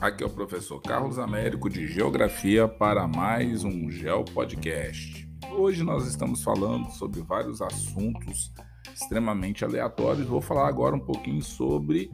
Aqui 0.00 0.22
é 0.22 0.26
o 0.26 0.30
professor 0.30 0.80
Carlos 0.80 1.18
Américo 1.18 1.68
de 1.68 1.88
Geografia 1.88 2.68
para 2.68 3.08
mais 3.08 3.64
um 3.64 3.90
Geo 3.90 4.24
Podcast. 4.24 5.28
Hoje 5.50 5.82
nós 5.82 6.06
estamos 6.06 6.40
falando 6.40 6.88
sobre 6.92 7.20
vários 7.20 7.60
assuntos 7.60 8.52
extremamente 8.94 9.64
aleatórios. 9.64 10.28
Vou 10.28 10.40
falar 10.40 10.68
agora 10.68 10.94
um 10.94 11.00
pouquinho 11.00 11.42
sobre 11.42 12.12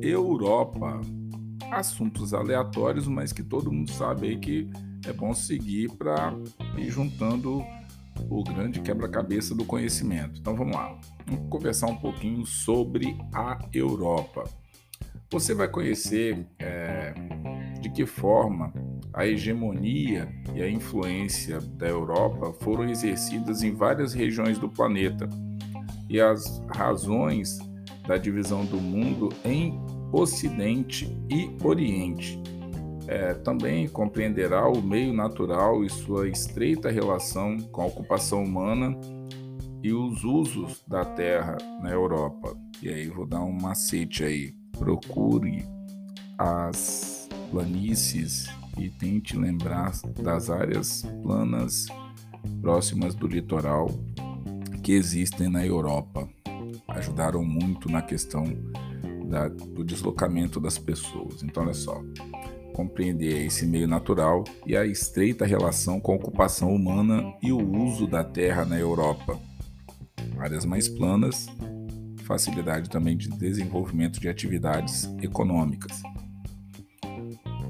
Europa. 0.00 1.00
Assuntos 1.72 2.32
aleatórios, 2.32 3.08
mas 3.08 3.32
que 3.32 3.42
todo 3.42 3.72
mundo 3.72 3.90
sabe 3.90 4.28
aí 4.28 4.38
que 4.38 4.70
é 5.04 5.12
bom 5.12 5.34
seguir 5.34 5.90
para 5.96 6.32
ir 6.78 6.88
juntando 6.88 7.64
o 8.30 8.44
grande 8.44 8.80
quebra-cabeça 8.80 9.56
do 9.56 9.64
conhecimento. 9.64 10.38
Então 10.38 10.54
vamos 10.54 10.76
lá. 10.76 10.96
Vamos 11.26 11.50
conversar 11.50 11.88
um 11.88 11.96
pouquinho 11.96 12.46
sobre 12.46 13.18
a 13.34 13.58
Europa. 13.72 14.44
Você 15.32 15.54
vai 15.54 15.66
conhecer 15.66 16.46
é, 16.58 17.14
de 17.80 17.88
que 17.88 18.04
forma 18.04 18.70
a 19.14 19.26
hegemonia 19.26 20.28
e 20.54 20.62
a 20.62 20.68
influência 20.68 21.58
da 21.58 21.88
Europa 21.88 22.52
foram 22.60 22.86
exercidas 22.90 23.62
em 23.62 23.74
várias 23.74 24.12
regiões 24.12 24.58
do 24.58 24.68
planeta 24.68 25.26
e 26.06 26.20
as 26.20 26.62
razões 26.68 27.58
da 28.06 28.18
divisão 28.18 28.66
do 28.66 28.76
mundo 28.76 29.30
em 29.42 29.80
Ocidente 30.12 31.10
e 31.30 31.50
Oriente. 31.64 32.38
É, 33.08 33.32
também 33.32 33.88
compreenderá 33.88 34.68
o 34.68 34.82
meio 34.82 35.14
natural 35.14 35.82
e 35.82 35.88
sua 35.88 36.28
estreita 36.28 36.90
relação 36.90 37.56
com 37.56 37.80
a 37.80 37.86
ocupação 37.86 38.44
humana 38.44 38.94
e 39.82 39.94
os 39.94 40.24
usos 40.24 40.84
da 40.86 41.06
terra 41.06 41.56
na 41.82 41.90
Europa. 41.90 42.54
E 42.82 42.90
aí 42.90 43.08
vou 43.08 43.26
dar 43.26 43.42
um 43.42 43.52
macete 43.52 44.24
aí 44.24 44.61
procure 44.78 45.64
as 46.38 47.28
planícies 47.50 48.48
e 48.78 48.88
tente 48.88 49.36
lembrar 49.36 49.92
das 50.22 50.48
áreas 50.50 51.02
planas 51.22 51.86
próximas 52.60 53.14
do 53.14 53.26
litoral 53.26 53.90
que 54.82 54.92
existem 54.92 55.48
na 55.48 55.64
Europa. 55.64 56.28
Ajudaram 56.88 57.44
muito 57.44 57.90
na 57.90 58.02
questão 58.02 58.44
da, 59.28 59.48
do 59.48 59.84
deslocamento 59.84 60.58
das 60.58 60.78
pessoas. 60.78 61.42
Então, 61.42 61.62
olha 61.62 61.74
só, 61.74 62.02
compreender 62.72 63.46
esse 63.46 63.66
meio 63.66 63.86
natural 63.86 64.44
e 64.66 64.76
a 64.76 64.84
estreita 64.84 65.46
relação 65.46 66.00
com 66.00 66.12
a 66.12 66.16
ocupação 66.16 66.74
humana 66.74 67.32
e 67.42 67.52
o 67.52 67.84
uso 67.84 68.06
da 68.06 68.24
terra 68.24 68.64
na 68.64 68.78
Europa. 68.78 69.38
Áreas 70.38 70.64
mais 70.64 70.88
planas 70.88 71.46
facilidade 72.32 72.88
também 72.88 73.14
de 73.14 73.28
desenvolvimento 73.28 74.18
de 74.18 74.26
atividades 74.26 75.04
econômicas. 75.20 76.02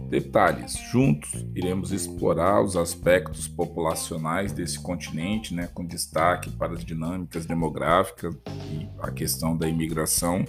Detalhes: 0.08 0.74
juntos 0.92 1.44
iremos 1.52 1.90
explorar 1.90 2.62
os 2.62 2.76
aspectos 2.76 3.48
populacionais 3.48 4.52
desse 4.52 4.78
continente, 4.78 5.52
né, 5.52 5.68
com 5.74 5.84
destaque 5.84 6.48
para 6.50 6.74
as 6.74 6.84
dinâmicas 6.84 7.44
demográficas 7.44 8.36
e 8.70 8.88
a 9.00 9.10
questão 9.10 9.56
da 9.56 9.68
imigração 9.68 10.44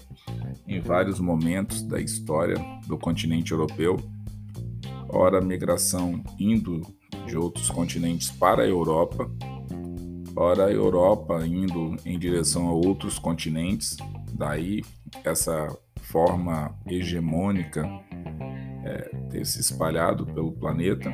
em 0.67 0.79
vários 0.79 1.19
momentos 1.19 1.81
da 1.81 1.99
história 1.99 2.57
do 2.85 2.99
continente 2.99 3.51
europeu. 3.51 3.97
Ora, 5.09 5.39
a 5.39 5.41
migração 5.41 6.23
indo 6.37 6.81
de 7.25 7.35
outros 7.35 7.69
continentes 7.69 8.29
para 8.29 8.61
a 8.63 8.67
Europa, 8.67 9.31
ora 10.35 10.65
a 10.65 10.71
Europa 10.71 11.45
indo 11.45 11.95
em 12.05 12.17
direção 12.17 12.67
a 12.67 12.73
outros 12.73 13.19
continentes, 13.19 13.97
daí 14.33 14.81
essa 15.23 15.75
forma 16.01 16.75
hegemônica 16.87 17.87
é, 18.83 19.09
ter 19.29 19.45
se 19.45 19.61
espalhado 19.61 20.25
pelo 20.25 20.51
planeta. 20.51 21.13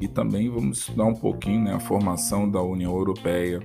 E 0.00 0.06
também 0.06 0.48
vamos 0.48 0.78
estudar 0.78 1.06
um 1.06 1.14
pouquinho 1.14 1.64
né, 1.64 1.74
a 1.74 1.80
formação 1.80 2.48
da 2.48 2.62
União 2.62 2.94
Europeia, 2.94 3.60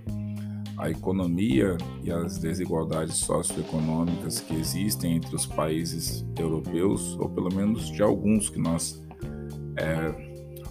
a 0.77 0.89
economia 0.89 1.77
e 2.03 2.11
as 2.11 2.39
desigualdades 2.39 3.17
socioeconômicas 3.17 4.39
que 4.39 4.55
existem 4.55 5.17
entre 5.17 5.35
os 5.35 5.45
países 5.45 6.25
europeus, 6.37 7.15
ou 7.19 7.29
pelo 7.29 7.53
menos 7.53 7.91
de 7.91 8.01
alguns 8.01 8.49
que 8.49 8.59
nós 8.59 9.01
é, 9.77 10.11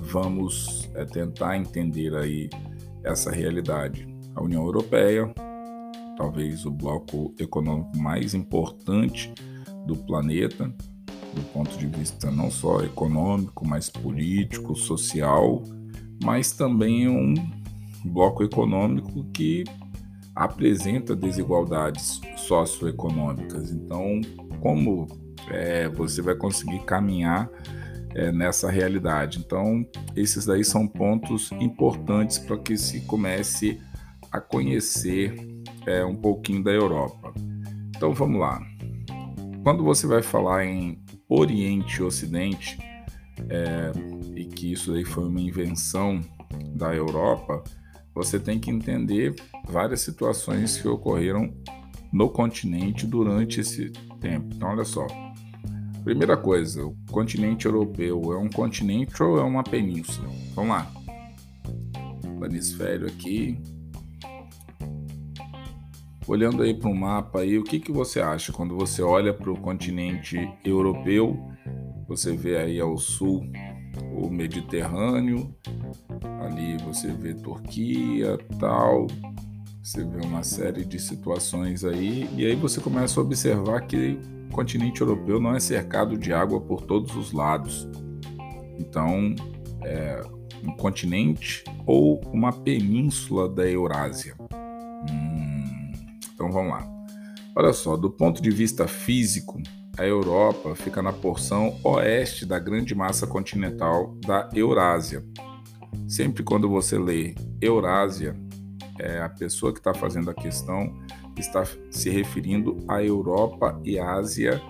vamos 0.00 0.90
é, 0.94 1.04
tentar 1.04 1.56
entender 1.56 2.14
aí 2.16 2.50
essa 3.04 3.30
realidade. 3.30 4.06
A 4.34 4.42
União 4.42 4.64
Europeia, 4.64 5.32
talvez 6.16 6.64
o 6.64 6.70
bloco 6.70 7.34
econômico 7.38 7.96
mais 7.98 8.34
importante 8.34 9.32
do 9.86 9.96
planeta, 9.96 10.72
do 11.34 11.42
ponto 11.52 11.76
de 11.76 11.86
vista 11.86 12.30
não 12.30 12.50
só 12.50 12.82
econômico, 12.82 13.66
mas 13.66 13.88
político, 13.88 14.74
social, 14.76 15.62
mas 16.22 16.52
também 16.52 17.08
um 17.08 17.34
bloco 18.04 18.42
econômico 18.42 19.24
que 19.32 19.64
apresenta 20.34 21.14
desigualdades 21.14 22.20
socioeconômicas. 22.36 23.70
Então, 23.70 24.20
como 24.60 25.06
é, 25.50 25.88
você 25.88 26.22
vai 26.22 26.34
conseguir 26.34 26.80
caminhar 26.84 27.50
é, 28.14 28.30
nessa 28.32 28.70
realidade. 28.70 29.38
Então, 29.38 29.86
esses 30.14 30.44
daí 30.44 30.64
são 30.64 30.86
pontos 30.86 31.50
importantes 31.52 32.38
para 32.38 32.58
que 32.58 32.76
se 32.76 33.02
comece 33.02 33.80
a 34.30 34.40
conhecer 34.40 35.34
é, 35.86 36.04
um 36.04 36.16
pouquinho 36.16 36.62
da 36.62 36.70
Europa. 36.70 37.32
Então, 37.96 38.12
vamos 38.12 38.40
lá. 38.40 38.60
Quando 39.62 39.84
você 39.84 40.06
vai 40.06 40.22
falar 40.22 40.64
em 40.64 40.98
Oriente 41.28 42.00
e 42.00 42.02
Ocidente, 42.02 42.78
é, 43.48 43.92
e 44.34 44.44
que 44.44 44.72
isso 44.72 44.92
aí 44.92 45.04
foi 45.04 45.26
uma 45.26 45.40
invenção 45.40 46.20
da 46.74 46.94
Europa, 46.94 47.62
você 48.14 48.38
tem 48.38 48.58
que 48.58 48.70
entender 48.70 49.34
várias 49.66 50.00
situações 50.00 50.76
que 50.76 50.88
ocorreram 50.88 51.54
no 52.12 52.28
continente 52.28 53.06
durante 53.06 53.60
esse 53.60 53.90
tempo. 54.20 54.54
Então, 54.54 54.68
olha 54.68 54.84
só. 54.84 55.06
Primeira 56.04 56.36
coisa, 56.36 56.84
o 56.84 56.96
continente 57.12 57.66
europeu 57.66 58.32
é 58.32 58.38
um 58.38 58.50
continente 58.50 59.22
ou 59.22 59.38
é 59.38 59.42
uma 59.42 59.62
península? 59.62 60.28
Vamos 60.54 60.70
lá. 60.70 60.90
Planisfério 62.38 63.06
aqui. 63.06 63.56
Olhando 66.26 66.62
aí 66.62 66.74
para 66.74 66.90
o 66.90 66.94
mapa 66.94 67.40
aí, 67.40 67.56
o 67.56 67.62
que, 67.62 67.78
que 67.78 67.92
você 67.92 68.20
acha 68.20 68.52
quando 68.52 68.76
você 68.76 69.00
olha 69.00 69.32
para 69.32 69.50
o 69.50 69.60
continente 69.60 70.36
europeu? 70.64 71.38
Você 72.08 72.34
vê 72.36 72.56
aí 72.56 72.80
ao 72.80 72.98
sul 72.98 73.46
o 74.12 74.28
Mediterrâneo, 74.28 75.54
ali 76.40 76.76
você 76.78 77.12
vê 77.12 77.32
Turquia, 77.34 78.38
tal, 78.58 79.06
você 79.82 80.04
vê 80.04 80.24
uma 80.24 80.42
série 80.42 80.84
de 80.84 80.98
situações 80.98 81.84
aí, 81.84 82.28
e 82.36 82.46
aí 82.46 82.54
você 82.54 82.80
começa 82.80 83.20
a 83.20 83.22
observar 83.22 83.82
que 83.82 84.18
o 84.52 84.54
continente 84.54 85.00
europeu 85.00 85.40
não 85.40 85.54
é 85.56 85.60
cercado 85.60 86.18
de 86.18 86.30
água 86.30 86.60
por 86.60 86.82
todos 86.82 87.16
os 87.16 87.32
lados. 87.32 87.88
Então, 88.78 89.34
é 89.82 90.20
um 90.62 90.76
continente 90.76 91.64
ou 91.86 92.20
uma 92.26 92.52
península 92.52 93.48
da 93.48 93.66
Eurásia. 93.66 94.36
Hum, 95.10 95.92
então 96.34 96.52
vamos 96.52 96.70
lá. 96.70 96.86
Olha 97.56 97.72
só, 97.72 97.96
do 97.96 98.10
ponto 98.10 98.42
de 98.42 98.50
vista 98.50 98.86
físico, 98.86 99.60
a 99.96 100.04
Europa 100.04 100.74
fica 100.74 101.02
na 101.02 101.12
porção 101.12 101.78
oeste 101.82 102.44
da 102.44 102.58
grande 102.58 102.94
massa 102.94 103.26
continental 103.26 104.14
da 104.26 104.50
Eurásia. 104.54 105.24
Sempre 106.06 106.42
quando 106.42 106.68
você 106.68 106.98
lê 106.98 107.34
Eurásia, 107.60 108.36
é 108.98 109.20
a 109.20 109.28
pessoa 109.28 109.72
que 109.72 109.78
está 109.78 109.94
fazendo 109.94 110.30
a 110.30 110.34
questão 110.34 110.92
está 111.36 111.64
se 111.90 112.10
referindo 112.10 112.76
à 112.88 113.02
Europa 113.02 113.80
e 113.84 113.98
Ásia 113.98 114.60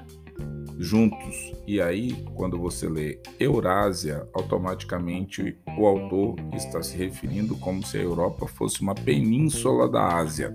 juntos. 0.79 1.52
E 1.67 1.81
aí, 1.81 2.25
quando 2.35 2.58
você 2.58 2.88
lê 2.88 3.20
Eurásia, 3.38 4.26
automaticamente 4.35 5.56
o 5.79 5.87
autor 5.87 6.37
está 6.55 6.82
se 6.82 6.96
referindo 6.96 7.56
como 7.56 7.85
se 7.87 7.99
a 7.99 8.02
Europa 8.02 8.46
fosse 8.46 8.81
uma 8.81 8.94
península 8.94 9.88
da 9.88 10.17
Ásia, 10.17 10.55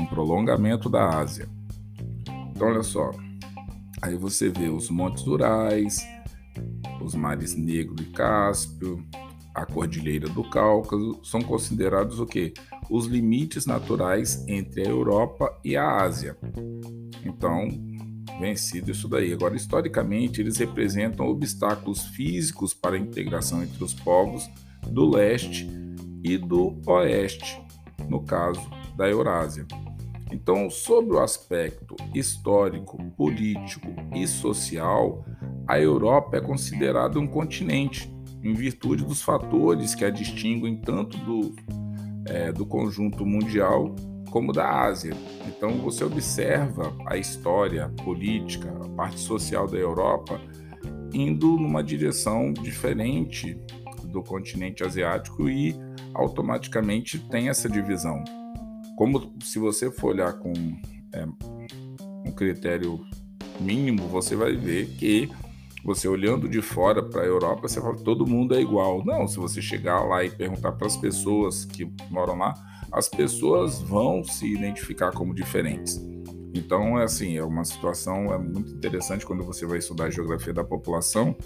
um 0.00 0.06
prolongamento 0.06 0.88
da 0.88 1.08
Ásia. 1.18 1.48
Então, 2.50 2.68
olha 2.68 2.82
só. 2.82 3.10
Aí 4.02 4.14
você 4.16 4.50
vê 4.50 4.68
os 4.68 4.90
Montes 4.90 5.26
Urais, 5.26 6.06
os 7.00 7.14
mares 7.14 7.54
Negro 7.54 7.96
e 8.00 8.06
Cáspio, 8.06 9.02
a 9.54 9.64
Cordilheira 9.64 10.28
do 10.28 10.44
Cáucaso, 10.44 11.18
são 11.24 11.40
considerados 11.40 12.20
o 12.20 12.26
quê? 12.26 12.52
Os 12.88 13.06
limites 13.06 13.66
naturais 13.66 14.44
entre 14.46 14.82
a 14.82 14.90
Europa 14.90 15.58
e 15.64 15.76
a 15.76 16.02
Ásia. 16.02 16.36
Então, 17.24 17.68
vencido 18.38 18.90
isso 18.90 19.08
daí. 19.08 19.32
Agora, 19.32 19.56
historicamente, 19.56 20.40
eles 20.40 20.58
representam 20.58 21.26
obstáculos 21.26 22.04
físicos 22.06 22.74
para 22.74 22.96
a 22.96 22.98
integração 22.98 23.62
entre 23.62 23.82
os 23.82 23.94
povos 23.94 24.48
do 24.86 25.08
leste 25.08 25.68
e 26.22 26.36
do 26.36 26.80
oeste, 26.86 27.60
no 28.08 28.22
caso 28.22 28.68
da 28.96 29.08
Eurásia. 29.08 29.66
Então, 30.30 30.68
sobre 30.68 31.16
o 31.16 31.20
aspecto 31.20 31.94
histórico, 32.14 33.02
político 33.16 33.88
e 34.14 34.26
social, 34.26 35.24
a 35.66 35.78
Europa 35.78 36.36
é 36.36 36.40
considerada 36.40 37.18
um 37.18 37.26
continente, 37.26 38.12
em 38.42 38.52
virtude 38.52 39.04
dos 39.04 39.22
fatores 39.22 39.94
que 39.94 40.04
a 40.04 40.10
distinguem 40.10 40.80
tanto 40.80 41.16
do, 41.18 41.54
é, 42.28 42.52
do 42.52 42.66
conjunto 42.66 43.24
mundial 43.24 43.94
como 44.30 44.52
da 44.52 44.68
Ásia. 44.82 45.14
Então 45.46 45.78
você 45.78 46.04
observa 46.04 46.94
a 47.06 47.16
história 47.16 47.88
política, 48.04 48.70
a 48.84 48.88
parte 48.90 49.18
social 49.20 49.66
da 49.66 49.78
Europa 49.78 50.40
indo 51.12 51.56
numa 51.56 51.82
direção 51.82 52.52
diferente 52.52 53.58
do 54.04 54.22
continente 54.22 54.84
asiático 54.84 55.48
e 55.48 55.74
automaticamente 56.14 57.18
tem 57.18 57.48
essa 57.48 57.68
divisão. 57.68 58.22
Como 58.96 59.32
se 59.42 59.58
você 59.58 59.90
for 59.90 60.08
olhar 60.14 60.34
com 60.34 60.52
é, 61.12 61.26
um 62.26 62.32
critério 62.32 63.00
mínimo, 63.60 64.06
você 64.08 64.34
vai 64.36 64.54
ver 64.54 64.86
que 64.98 65.30
você 65.84 66.08
olhando 66.08 66.48
de 66.48 66.60
fora 66.60 67.02
para 67.02 67.22
a 67.22 67.26
Europa, 67.26 67.68
você 67.68 67.80
fala 67.80 67.96
todo 67.96 68.26
mundo 68.26 68.54
é 68.54 68.60
igual. 68.60 69.04
Não, 69.04 69.26
se 69.28 69.36
você 69.36 69.62
chegar 69.62 70.02
lá 70.04 70.24
e 70.24 70.30
perguntar 70.30 70.72
para 70.72 70.86
as 70.86 70.96
pessoas 70.96 71.64
que 71.64 71.90
moram 72.10 72.36
lá, 72.38 72.54
as 72.92 73.08
pessoas 73.08 73.80
vão 73.80 74.24
se 74.24 74.46
identificar 74.52 75.12
como 75.12 75.34
diferentes. 75.34 76.00
Então, 76.54 76.98
é 76.98 77.04
assim, 77.04 77.36
é 77.36 77.44
uma 77.44 77.64
situação 77.64 78.32
é 78.32 78.38
muito 78.38 78.72
interessante 78.72 79.26
quando 79.26 79.44
você 79.44 79.66
vai 79.66 79.78
estudar 79.78 80.06
a 80.06 80.10
geografia 80.10 80.54
da 80.54 80.64
população, 80.64 81.36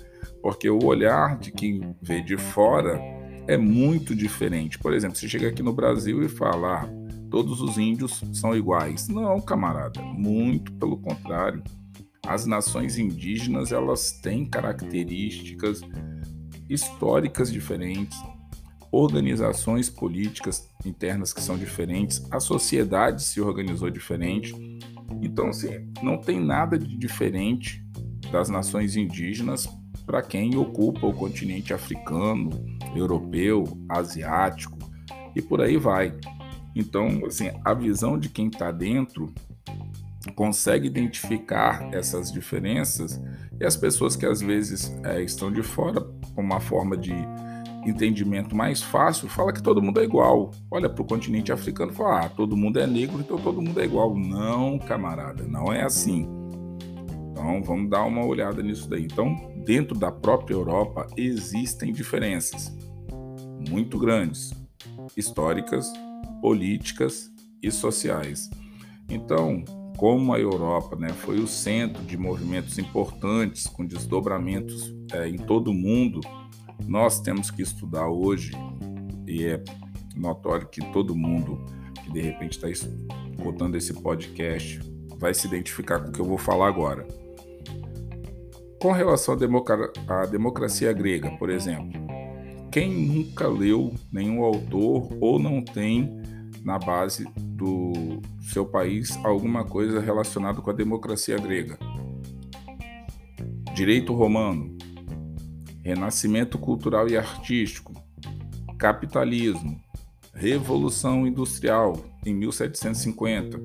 porque 0.41 0.71
o 0.71 0.85
olhar 0.85 1.37
de 1.39 1.51
quem 1.51 1.95
vê 2.01 2.23
de 2.23 2.37
fora 2.37 3.01
é 3.49 3.57
muito 3.57 4.15
diferente. 4.15 4.79
Por 4.79 4.95
exemplo, 4.95 5.17
você 5.17 5.29
chega 5.29 5.49
aqui 5.49 5.63
no 5.63 5.73
Brasil 5.73 6.23
e 6.23 6.29
fala, 6.29 6.83
ah, 6.83 6.89
todos 7.31 7.61
os 7.61 7.77
índios 7.77 8.23
são 8.33 8.55
iguais. 8.55 9.09
Não, 9.09 9.41
camarada, 9.41 10.01
muito 10.01 10.73
pelo 10.75 10.97
contrário. 10.97 11.63
As 12.31 12.47
nações 12.47 12.97
indígenas, 12.97 13.73
elas 13.73 14.13
têm 14.13 14.47
características 14.47 15.81
históricas 16.69 17.53
diferentes, 17.53 18.17
organizações 18.93 19.91
políticas 19.91 20.71
internas 20.87 21.33
que 21.33 21.43
são 21.43 21.59
diferentes, 21.59 22.25
a 22.31 22.39
sociedade 22.39 23.25
se 23.25 23.41
organizou 23.41 23.91
diferente. 23.91 24.55
Então, 25.21 25.49
assim, 25.49 25.91
não 26.05 26.19
tem 26.19 26.39
nada 26.39 26.79
de 26.79 26.97
diferente 26.97 27.85
das 28.31 28.49
nações 28.49 28.95
indígenas 28.95 29.69
para 30.07 30.23
quem 30.23 30.57
ocupa 30.57 31.09
o 31.09 31.13
continente 31.13 31.75
africano, 31.75 32.51
europeu, 32.95 33.65
asiático 33.89 34.79
e 35.35 35.43
por 35.43 35.61
aí 35.61 35.77
vai. 35.77 36.17
Então, 36.77 37.27
assim, 37.27 37.51
a 37.65 37.75
visão 37.75 38.17
de 38.17 38.29
quem 38.29 38.47
está 38.47 38.71
dentro 38.71 39.35
consegue 40.35 40.87
identificar 40.87 41.89
essas 41.93 42.31
diferenças 42.31 43.21
e 43.59 43.65
as 43.65 43.77
pessoas 43.77 44.17
que 44.17 44.27
às 44.27 44.41
vezes 44.41 44.95
é, 45.05 45.23
estão 45.23 45.51
de 45.51 45.63
fora, 45.63 46.01
com 46.35 46.43
uma 46.43 46.61
forma 46.61 46.97
de 46.97 47.15
entendimento 47.87 48.55
mais 48.55 48.83
fácil, 48.83 49.29
fala 49.29 49.53
que 49.53 49.63
todo 49.63 49.83
mundo 49.83 50.01
é 50.01 50.05
igual. 50.05 50.51
Olha 50.71 50.89
para 50.89 51.03
o 51.03 51.07
continente 51.07 51.53
africano 51.53 51.93
e 51.93 51.95
fala: 51.95 52.27
ah, 52.27 52.29
todo 52.29 52.57
mundo 52.57 52.79
é 52.79 52.87
negro, 52.87 53.21
então 53.21 53.39
todo 53.39 53.63
mundo 53.63 53.81
é 53.81 53.85
igual. 53.85 54.15
Não, 54.15 54.79
camarada, 54.79 55.45
não 55.45 55.73
é 55.73 55.83
assim. 55.83 56.29
Então 57.31 57.63
vamos 57.63 57.89
dar 57.89 58.05
uma 58.05 58.25
olhada 58.25 58.63
nisso 58.63 58.89
daí. 58.89 59.05
Então, 59.05 59.35
dentro 59.65 59.99
da 59.99 60.13
própria 60.13 60.55
Europa 60.55 61.07
existem 61.17 61.93
diferenças 61.93 62.77
muito 63.71 63.99
grandes, 63.99 64.53
históricas, 65.17 65.91
políticas 66.41 67.31
e 67.63 67.71
sociais. 67.71 68.51
Então, 69.09 69.65
como 70.01 70.33
a 70.33 70.41
Europa 70.41 70.97
né, 70.97 71.11
foi 71.11 71.41
o 71.41 71.47
centro 71.47 72.03
de 72.05 72.17
movimentos 72.17 72.79
importantes 72.79 73.67
com 73.67 73.85
desdobramentos 73.85 74.97
é, 75.13 75.29
em 75.29 75.37
todo 75.37 75.73
o 75.73 75.75
mundo, 75.75 76.23
nós 76.89 77.21
temos 77.21 77.51
que 77.51 77.61
estudar 77.61 78.09
hoje, 78.09 78.53
e 79.27 79.45
é 79.45 79.63
notório 80.17 80.67
que 80.69 80.81
todo 80.91 81.15
mundo 81.15 81.63
que 82.03 82.11
de 82.11 82.23
repente 82.23 82.53
está 82.53 82.71
escutando 82.71 83.77
esse 83.77 83.93
podcast 83.93 84.81
vai 85.19 85.35
se 85.35 85.47
identificar 85.47 86.01
com 86.01 86.09
o 86.09 86.13
que 86.13 86.21
eu 86.21 86.25
vou 86.25 86.39
falar 86.39 86.69
agora. 86.69 87.07
Com 88.81 88.93
relação 88.93 89.35
à, 89.35 89.37
democra 89.37 89.93
à 90.09 90.25
democracia 90.25 90.95
grega, 90.95 91.31
por 91.33 91.51
exemplo, 91.51 92.01
quem 92.73 92.91
nunca 92.91 93.47
leu 93.47 93.93
nenhum 94.11 94.43
autor 94.43 95.11
ou 95.21 95.39
não 95.39 95.63
tem 95.63 96.11
na 96.65 96.79
base 96.79 97.29
do 97.37 98.23
seu 98.51 98.67
país 98.67 99.17
alguma 99.25 99.65
coisa 99.65 100.01
relacionada 100.01 100.61
com 100.61 100.71
a 100.71 100.75
democracia 100.75 101.37
grega? 101.37 101.79
Direito 103.75 104.13
romano, 104.13 104.77
renascimento 105.83 106.59
cultural 106.59 107.09
e 107.09 107.17
artístico, 107.17 107.95
capitalismo, 108.79 109.81
revolução 110.35 111.27
industrial 111.27 111.97
em 112.25 112.35
1750, 112.35 113.61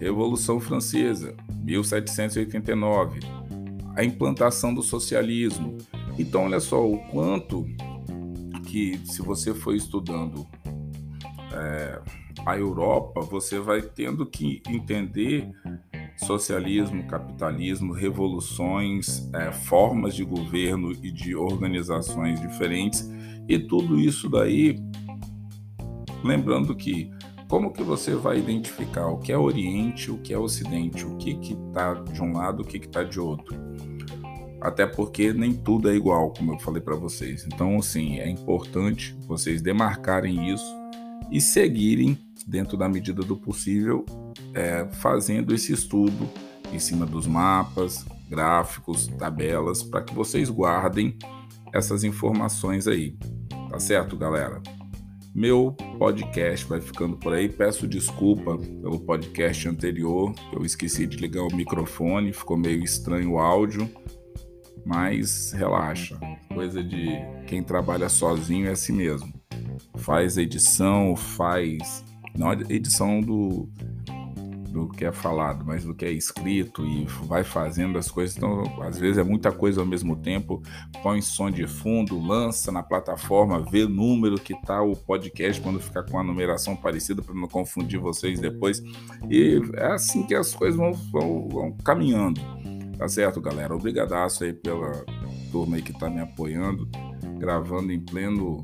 revolução 0.00 0.60
francesa, 0.60 1.34
1789, 1.62 3.20
a 3.96 4.04
implantação 4.04 4.74
do 4.74 4.82
socialismo. 4.82 5.78
Então, 6.18 6.44
olha 6.44 6.60
só 6.60 6.86
o 6.86 6.98
quanto 7.10 7.64
que, 8.66 8.98
se 9.06 9.22
você 9.22 9.54
for 9.54 9.74
estudando 9.74 10.46
é, 11.52 12.00
a 12.46 12.56
Europa, 12.56 13.20
você 13.22 13.58
vai 13.58 13.80
tendo 13.80 14.26
que 14.26 14.62
entender 14.68 15.50
socialismo, 16.16 17.06
capitalismo, 17.06 17.92
revoluções, 17.92 19.28
é, 19.34 19.52
formas 19.52 20.14
de 20.14 20.24
governo 20.24 20.92
e 20.92 21.10
de 21.10 21.34
organizações 21.34 22.40
diferentes 22.40 23.10
e 23.48 23.58
tudo 23.58 23.98
isso 23.98 24.28
daí, 24.28 24.78
lembrando 26.22 26.74
que 26.74 27.10
como 27.48 27.72
que 27.72 27.82
você 27.82 28.14
vai 28.14 28.38
identificar 28.38 29.06
o 29.06 29.18
que 29.18 29.30
é 29.30 29.38
Oriente, 29.38 30.10
o 30.10 30.18
que 30.18 30.32
é 30.32 30.38
Ocidente, 30.38 31.04
o 31.04 31.16
que 31.16 31.34
que 31.34 31.52
está 31.52 31.94
de 31.94 32.22
um 32.22 32.32
lado, 32.32 32.62
o 32.62 32.64
que 32.64 32.78
que 32.78 32.86
está 32.86 33.02
de 33.02 33.20
outro? 33.20 33.54
Até 34.60 34.86
porque 34.86 35.32
nem 35.32 35.52
tudo 35.52 35.90
é 35.90 35.94
igual, 35.94 36.32
como 36.32 36.54
eu 36.54 36.58
falei 36.58 36.80
para 36.80 36.96
vocês. 36.96 37.46
Então, 37.46 37.76
assim, 37.76 38.18
é 38.18 38.28
importante 38.28 39.14
vocês 39.26 39.60
demarcarem 39.60 40.50
isso 40.52 40.74
e 41.30 41.38
seguirem 41.38 42.18
dentro 42.46 42.76
da 42.76 42.88
medida 42.88 43.22
do 43.22 43.36
possível, 43.36 44.04
é, 44.52 44.86
fazendo 44.92 45.54
esse 45.54 45.72
estudo 45.72 46.28
em 46.72 46.78
cima 46.78 47.06
dos 47.06 47.26
mapas, 47.26 48.04
gráficos, 48.28 49.06
tabelas, 49.06 49.82
para 49.82 50.02
que 50.02 50.14
vocês 50.14 50.50
guardem 50.50 51.16
essas 51.72 52.04
informações 52.04 52.86
aí. 52.88 53.16
Tá 53.70 53.78
certo, 53.78 54.16
galera? 54.16 54.62
Meu 55.34 55.72
podcast 55.98 56.64
vai 56.66 56.80
ficando 56.80 57.16
por 57.16 57.32
aí. 57.32 57.48
Peço 57.48 57.88
desculpa 57.88 58.56
pelo 58.56 59.00
podcast 59.00 59.68
anterior, 59.68 60.32
eu 60.52 60.64
esqueci 60.64 61.06
de 61.06 61.16
ligar 61.16 61.42
o 61.42 61.54
microfone, 61.54 62.32
ficou 62.32 62.56
meio 62.56 62.84
estranho 62.84 63.32
o 63.32 63.38
áudio, 63.40 63.90
mas 64.86 65.52
relaxa. 65.52 66.16
Coisa 66.52 66.84
de 66.84 67.08
quem 67.48 67.64
trabalha 67.64 68.08
sozinho 68.08 68.68
é 68.68 68.70
assim 68.70 68.92
mesmo. 68.92 69.32
Faz 69.96 70.36
edição, 70.36 71.16
faz 71.16 72.04
não 72.36 72.50
a 72.50 72.54
edição 72.68 73.20
do, 73.20 73.68
do 74.74 74.88
que 74.88 75.04
é 75.04 75.12
falado, 75.12 75.64
mas 75.64 75.84
do 75.84 75.94
que 75.94 76.04
é 76.04 76.10
escrito 76.10 76.84
e 76.84 77.04
vai 77.26 77.44
fazendo 77.44 77.96
as 77.96 78.10
coisas. 78.10 78.36
Então, 78.36 78.64
às 78.82 78.98
vezes 78.98 79.18
é 79.18 79.22
muita 79.22 79.52
coisa 79.52 79.80
ao 79.80 79.86
mesmo 79.86 80.16
tempo. 80.16 80.60
Põe 81.00 81.22
som 81.22 81.48
de 81.48 81.64
fundo, 81.66 82.18
lança 82.18 82.72
na 82.72 82.82
plataforma, 82.82 83.64
vê 83.70 83.86
número 83.86 84.34
que 84.36 84.60
tá 84.62 84.82
o 84.82 84.96
podcast 84.96 85.62
quando 85.62 85.80
ficar 85.80 86.02
com 86.02 86.18
a 86.18 86.24
numeração 86.24 86.74
parecida 86.74 87.22
para 87.22 87.34
não 87.34 87.46
confundir 87.46 88.00
vocês 88.00 88.40
depois. 88.40 88.82
E 89.30 89.62
é 89.74 89.86
assim 89.86 90.26
que 90.26 90.34
as 90.34 90.52
coisas 90.52 90.76
vão, 90.76 90.92
vão, 90.92 91.48
vão 91.48 91.76
caminhando. 91.84 92.40
Tá 92.98 93.08
certo, 93.08 93.40
galera? 93.40 93.74
Obrigadaço 93.74 94.42
aí 94.42 94.52
pela 94.52 95.04
turma 95.52 95.76
aí 95.76 95.82
que 95.82 95.92
tá 95.92 96.10
me 96.10 96.20
apoiando, 96.20 96.88
gravando 97.38 97.92
em 97.92 98.00
pleno 98.00 98.60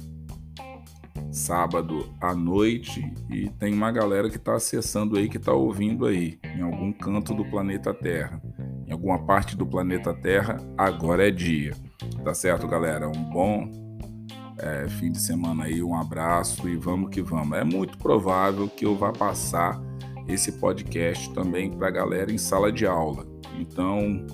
sábado 1.31 2.13
à 2.21 2.35
noite 2.35 3.13
e 3.31 3.49
tem 3.51 3.73
uma 3.73 3.93
galera 3.93 4.29
que 4.29 4.37
está 4.37 4.55
acessando 4.55 5.17
aí, 5.17 5.29
que 5.29 5.37
está 5.37 5.53
ouvindo 5.53 6.07
aí, 6.07 6.39
em 6.57 6.63
algum 6.63 6.93
canto 6.93 7.35
do 7.35 7.45
planeta 7.45 7.95
Terra. 7.95 8.43
Em 8.87 8.93
alguma 8.93 9.25
parte 9.25 9.57
do 9.57 9.67
planeta 9.67 10.13
Terra, 10.13 10.57
agora 10.77 11.29
é 11.29 11.31
dia. 11.31 11.75
Tá 12.25 12.35
certo, 12.35 12.67
galera? 12.67 13.09
Um 13.09 13.31
bom 13.31 13.71
é, 14.59 14.89
fim 14.89 15.11
de 15.11 15.21
semana 15.21 15.65
aí, 15.65 15.83
um 15.83 15.95
abraço 15.95 16.69
e 16.69 16.77
vamos 16.77 17.11
que 17.11 17.23
vamos. 17.23 17.57
É 17.57 17.65
muito 17.65 17.97
provável 17.99 18.69
que 18.69 18.85
eu 18.85 18.97
vá 18.97 19.13
passar 19.13 19.81
esse 20.29 20.53
podcast 20.53 21.33
também 21.33 21.71
para 21.71 21.89
a 21.89 21.91
galera 21.91 22.33
em 22.33 22.39
sala 22.39 22.71
de 22.71 22.87
aula. 22.87 23.27
Então, 23.59 24.27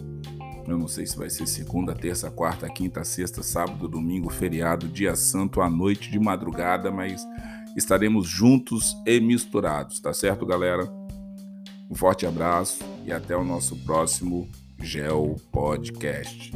eu 0.66 0.78
não 0.78 0.88
sei 0.88 1.06
se 1.06 1.16
vai 1.16 1.30
ser 1.30 1.46
segunda, 1.46 1.94
terça, 1.94 2.30
quarta, 2.30 2.68
quinta, 2.68 3.04
sexta, 3.04 3.42
sábado, 3.42 3.88
domingo, 3.88 4.30
feriado, 4.30 4.88
dia 4.88 5.14
santo, 5.14 5.60
à 5.60 5.70
noite, 5.70 6.10
de 6.10 6.18
madrugada, 6.18 6.90
mas 6.90 7.24
estaremos 7.76 8.26
juntos 8.26 8.96
e 9.06 9.20
misturados, 9.20 10.00
tá 10.00 10.12
certo, 10.12 10.44
galera? 10.44 10.90
Um 11.90 11.94
forte 11.94 12.26
abraço 12.26 12.84
e 13.04 13.12
até 13.12 13.36
o 13.36 13.44
nosso 13.44 13.76
próximo 13.84 14.48
Geo 14.80 15.36
Podcast. 15.52 16.52